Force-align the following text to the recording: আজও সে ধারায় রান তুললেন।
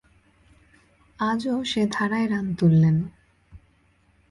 আজও 1.19 1.55
সে 1.63 1.81
ধারায় 1.91 2.27
রান 2.29 2.45
তুললেন। 2.53 2.97